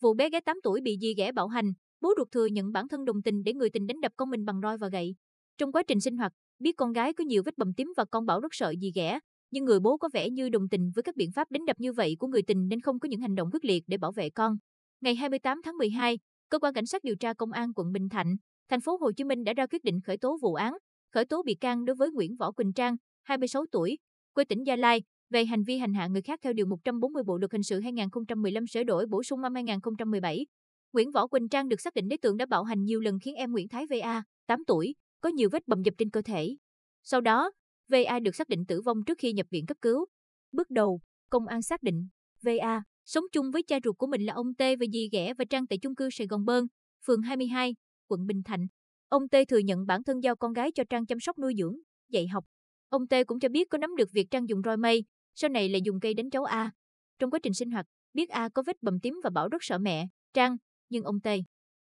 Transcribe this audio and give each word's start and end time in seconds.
Vụ 0.00 0.14
bé 0.14 0.30
gái 0.30 0.40
8 0.40 0.56
tuổi 0.62 0.80
bị 0.80 0.96
dì 1.00 1.14
ghẻ 1.14 1.32
bạo 1.32 1.48
hành, 1.48 1.72
bố 2.00 2.14
ruột 2.16 2.30
thừa 2.30 2.46
nhận 2.46 2.72
bản 2.72 2.88
thân 2.88 3.04
đồng 3.04 3.22
tình 3.22 3.42
để 3.44 3.54
người 3.54 3.70
tình 3.70 3.86
đánh 3.86 4.00
đập 4.00 4.12
con 4.16 4.30
mình 4.30 4.44
bằng 4.44 4.60
roi 4.62 4.78
và 4.78 4.88
gậy. 4.88 5.14
Trong 5.58 5.72
quá 5.72 5.82
trình 5.82 6.00
sinh 6.00 6.16
hoạt, 6.16 6.32
biết 6.58 6.76
con 6.76 6.92
gái 6.92 7.12
có 7.12 7.24
nhiều 7.24 7.42
vết 7.44 7.58
bầm 7.58 7.74
tím 7.74 7.92
và 7.96 8.04
con 8.04 8.26
bảo 8.26 8.40
rất 8.40 8.48
sợ 8.54 8.74
dì 8.80 8.92
ghẻ, 8.94 9.18
nhưng 9.50 9.64
người 9.64 9.80
bố 9.80 9.96
có 9.96 10.08
vẻ 10.12 10.30
như 10.30 10.48
đồng 10.48 10.68
tình 10.68 10.90
với 10.94 11.02
các 11.02 11.16
biện 11.16 11.32
pháp 11.32 11.50
đánh 11.50 11.64
đập 11.64 11.80
như 11.80 11.92
vậy 11.92 12.16
của 12.18 12.26
người 12.26 12.42
tình 12.42 12.68
nên 12.68 12.80
không 12.80 12.98
có 12.98 13.08
những 13.08 13.20
hành 13.20 13.34
động 13.34 13.50
quyết 13.52 13.64
liệt 13.64 13.84
để 13.86 13.96
bảo 13.96 14.12
vệ 14.12 14.30
con. 14.30 14.56
Ngày 15.00 15.14
28 15.14 15.62
tháng 15.64 15.76
12, 15.76 16.18
cơ 16.48 16.58
quan 16.58 16.74
cảnh 16.74 16.86
sát 16.86 17.04
điều 17.04 17.16
tra 17.16 17.34
công 17.34 17.52
an 17.52 17.72
quận 17.74 17.92
Bình 17.92 18.08
Thạnh, 18.08 18.36
thành 18.68 18.80
phố 18.80 18.96
Hồ 18.96 19.12
Chí 19.12 19.24
Minh 19.24 19.44
đã 19.44 19.52
ra 19.52 19.66
quyết 19.66 19.84
định 19.84 20.00
khởi 20.00 20.16
tố 20.16 20.38
vụ 20.42 20.54
án, 20.54 20.72
khởi 21.12 21.24
tố 21.24 21.42
bị 21.42 21.54
can 21.54 21.84
đối 21.84 21.96
với 21.96 22.10
Nguyễn 22.10 22.36
Võ 22.36 22.52
Quỳnh 22.52 22.72
Trang, 22.72 22.96
26 23.22 23.64
tuổi, 23.72 23.98
quê 24.34 24.44
tỉnh 24.44 24.66
Gia 24.66 24.76
Lai, 24.76 25.02
về 25.30 25.44
hành 25.44 25.62
vi 25.62 25.78
hành 25.78 25.94
hạ 25.94 26.06
người 26.06 26.22
khác 26.22 26.40
theo 26.42 26.52
điều 26.52 26.66
140 26.66 27.22
Bộ 27.26 27.38
luật 27.38 27.52
hình 27.52 27.62
sự 27.62 27.80
2015 27.80 28.66
sửa 28.66 28.84
đổi 28.84 29.06
bổ 29.06 29.22
sung 29.22 29.40
năm 29.40 29.54
2017. 29.54 30.46
Nguyễn 30.92 31.10
Võ 31.10 31.26
Quỳnh 31.26 31.48
Trang 31.48 31.68
được 31.68 31.80
xác 31.80 31.94
định 31.94 32.08
đối 32.08 32.18
tượng 32.18 32.36
đã 32.36 32.46
bạo 32.46 32.64
hành 32.64 32.84
nhiều 32.84 33.00
lần 33.00 33.18
khiến 33.22 33.34
em 33.34 33.52
Nguyễn 33.52 33.68
Thái 33.68 33.86
VA, 33.90 34.22
8 34.46 34.64
tuổi, 34.64 34.94
có 35.20 35.28
nhiều 35.28 35.48
vết 35.52 35.66
bầm 35.66 35.82
dập 35.82 35.94
trên 35.98 36.10
cơ 36.10 36.22
thể. 36.22 36.56
Sau 37.02 37.20
đó, 37.20 37.50
VA 37.88 38.18
được 38.18 38.34
xác 38.34 38.48
định 38.48 38.66
tử 38.68 38.80
vong 38.82 39.04
trước 39.06 39.18
khi 39.18 39.32
nhập 39.32 39.46
viện 39.50 39.66
cấp 39.66 39.76
cứu. 39.82 40.06
Bước 40.52 40.70
đầu, 40.70 41.00
công 41.30 41.46
an 41.46 41.62
xác 41.62 41.82
định 41.82 42.08
VA 42.42 42.82
sống 43.04 43.24
chung 43.32 43.50
với 43.50 43.62
cha 43.62 43.78
ruột 43.84 43.98
của 43.98 44.06
mình 44.06 44.22
là 44.26 44.32
ông 44.32 44.54
T 44.54 44.60
và 44.60 44.86
dì 44.92 45.08
ghẻ 45.12 45.34
và 45.34 45.44
Trang 45.50 45.66
tại 45.66 45.78
chung 45.78 45.94
cư 45.94 46.08
Sài 46.12 46.26
Gòn 46.26 46.44
Bơn, 46.44 46.66
phường 47.06 47.22
22, 47.22 47.74
quận 48.08 48.26
Bình 48.26 48.42
Thạnh. 48.44 48.66
Ông 49.08 49.28
T 49.28 49.34
thừa 49.48 49.58
nhận 49.58 49.86
bản 49.86 50.04
thân 50.04 50.22
giao 50.22 50.36
con 50.36 50.52
gái 50.52 50.72
cho 50.72 50.84
Trang 50.90 51.06
chăm 51.06 51.20
sóc 51.20 51.38
nuôi 51.38 51.54
dưỡng, 51.58 51.76
dạy 52.10 52.26
học. 52.26 52.44
Ông 52.88 53.08
T 53.08 53.14
cũng 53.26 53.40
cho 53.40 53.48
biết 53.48 53.70
có 53.70 53.78
nắm 53.78 53.96
được 53.96 54.08
việc 54.12 54.26
Trang 54.30 54.48
dùng 54.48 54.62
roi 54.64 54.76
mây, 54.76 55.04
sau 55.40 55.50
này 55.50 55.68
lại 55.68 55.82
dùng 55.84 56.00
cây 56.00 56.14
đánh 56.14 56.30
cháu 56.30 56.44
A. 56.44 56.70
Trong 57.18 57.30
quá 57.30 57.38
trình 57.42 57.54
sinh 57.54 57.70
hoạt, 57.70 57.86
biết 58.14 58.28
A 58.28 58.48
có 58.48 58.62
vết 58.66 58.82
bầm 58.82 59.00
tím 59.00 59.20
và 59.24 59.30
bảo 59.30 59.48
rất 59.48 59.58
sợ 59.60 59.78
mẹ, 59.78 60.08
Trang, 60.34 60.56
nhưng 60.90 61.04
ông 61.04 61.20
T 61.20 61.28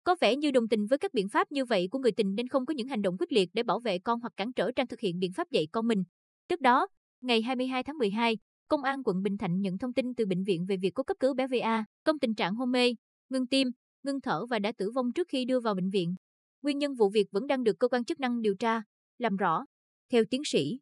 có 0.04 0.16
vẻ 0.22 0.36
như 0.36 0.52
đồng 0.52 0.68
tình 0.68 0.86
với 0.86 0.98
các 0.98 1.14
biện 1.14 1.30
pháp 1.30 1.52
như 1.52 1.66
vậy 1.66 1.88
của 1.92 2.00
người 2.00 2.12
tình 2.12 2.36
nên 2.36 2.48
không 2.48 2.66
có 2.66 2.74
những 2.74 2.88
hành 2.88 3.02
động 3.02 3.16
quyết 3.20 3.32
liệt 3.32 3.50
để 3.54 3.64
bảo 3.64 3.80
vệ 3.80 4.00
con 4.00 4.20
hoặc 4.20 4.34
cản 4.38 4.54
trở 4.54 4.72
Trang 4.72 4.88
thực 4.88 5.00
hiện 5.00 5.20
biện 5.20 5.34
pháp 5.34 5.52
dạy 5.52 5.68
con 5.72 5.88
mình. 5.88 6.04
Trước 6.50 6.62
đó, 6.62 6.88
ngày 7.22 7.42
22 7.42 7.84
tháng 7.84 7.98
12, 7.98 8.38
Công 8.68 8.84
an 8.84 9.04
quận 9.06 9.24
Bình 9.24 9.38
Thạnh 9.38 9.62
nhận 9.62 9.78
thông 9.78 9.94
tin 9.94 10.16
từ 10.16 10.26
bệnh 10.26 10.44
viện 10.44 10.66
về 10.66 10.78
việc 10.78 10.92
có 10.96 11.04
cấp 11.04 11.18
cứu 11.20 11.34
bé 11.34 11.48
VA, 11.48 11.86
công 12.04 12.20
tình 12.20 12.36
trạng 12.36 12.56
hôn 12.56 12.72
mê, 12.72 12.96
ngưng 13.30 13.48
tim, 13.48 13.68
ngưng 14.04 14.22
thở 14.22 14.46
và 14.46 14.60
đã 14.60 14.72
tử 14.78 14.92
vong 14.92 15.14
trước 15.14 15.28
khi 15.28 15.46
đưa 15.46 15.60
vào 15.60 15.76
bệnh 15.76 15.90
viện. 15.90 16.16
Nguyên 16.62 16.78
nhân 16.78 16.96
vụ 16.96 17.10
việc 17.10 17.28
vẫn 17.32 17.48
đang 17.48 17.64
được 17.64 17.80
cơ 17.80 17.88
quan 17.88 18.06
chức 18.06 18.20
năng 18.20 18.42
điều 18.42 18.56
tra, 18.56 18.82
làm 19.18 19.36
rõ. 19.36 19.66
Theo 20.12 20.24
tiến 20.30 20.42
sĩ, 20.46 20.80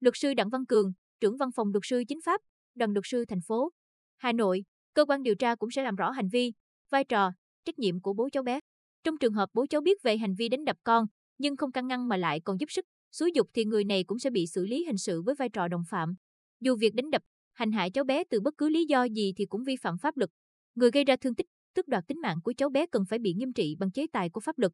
luật 0.00 0.14
sư 0.16 0.34
Đặng 0.34 0.50
Văn 0.50 0.66
Cường, 0.66 0.92
trưởng 1.24 1.36
văn 1.36 1.50
phòng 1.52 1.68
luật 1.72 1.82
sư 1.84 2.02
chính 2.08 2.20
pháp, 2.24 2.40
đoàn 2.74 2.92
luật 2.92 3.04
sư 3.06 3.24
thành 3.28 3.40
phố 3.46 3.70
Hà 4.16 4.32
Nội, 4.32 4.64
cơ 4.94 5.04
quan 5.04 5.22
điều 5.22 5.34
tra 5.34 5.54
cũng 5.54 5.70
sẽ 5.70 5.82
làm 5.82 5.96
rõ 5.96 6.10
hành 6.10 6.28
vi, 6.32 6.52
vai 6.90 7.04
trò, 7.04 7.32
trách 7.64 7.78
nhiệm 7.78 8.00
của 8.00 8.12
bố 8.12 8.28
cháu 8.32 8.42
bé. 8.42 8.60
Trong 9.04 9.18
trường 9.18 9.32
hợp 9.32 9.48
bố 9.54 9.66
cháu 9.66 9.80
biết 9.80 10.02
về 10.02 10.16
hành 10.16 10.34
vi 10.38 10.48
đánh 10.48 10.64
đập 10.64 10.76
con, 10.84 11.06
nhưng 11.38 11.56
không 11.56 11.72
can 11.72 11.86
ngăn 11.86 12.08
mà 12.08 12.16
lại 12.16 12.40
còn 12.40 12.60
giúp 12.60 12.66
sức, 12.70 12.84
xúi 13.12 13.30
dục 13.34 13.48
thì 13.54 13.64
người 13.64 13.84
này 13.84 14.04
cũng 14.04 14.18
sẽ 14.18 14.30
bị 14.30 14.46
xử 14.46 14.66
lý 14.66 14.84
hình 14.84 14.98
sự 14.98 15.22
với 15.22 15.34
vai 15.34 15.48
trò 15.48 15.68
đồng 15.68 15.82
phạm. 15.90 16.14
Dù 16.60 16.76
việc 16.76 16.94
đánh 16.94 17.10
đập, 17.10 17.22
hành 17.52 17.72
hại 17.72 17.90
cháu 17.90 18.04
bé 18.04 18.24
từ 18.24 18.40
bất 18.40 18.54
cứ 18.58 18.68
lý 18.68 18.84
do 18.86 19.04
gì 19.04 19.32
thì 19.36 19.46
cũng 19.46 19.64
vi 19.64 19.76
phạm 19.76 19.98
pháp 19.98 20.16
luật. 20.16 20.30
Người 20.74 20.90
gây 20.90 21.04
ra 21.04 21.16
thương 21.16 21.34
tích, 21.34 21.46
tức 21.74 21.88
đoạt 21.88 22.04
tính 22.08 22.20
mạng 22.20 22.38
của 22.44 22.52
cháu 22.56 22.68
bé 22.68 22.86
cần 22.86 23.02
phải 23.08 23.18
bị 23.18 23.34
nghiêm 23.34 23.52
trị 23.52 23.76
bằng 23.78 23.90
chế 23.90 24.06
tài 24.12 24.30
của 24.30 24.40
pháp 24.40 24.58
luật. 24.58 24.72